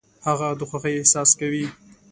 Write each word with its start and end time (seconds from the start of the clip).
هغه 0.27 0.47
د 0.59 0.61
خوښۍ 0.69 0.93
احساس 0.97 1.29
کوي. 1.39 1.65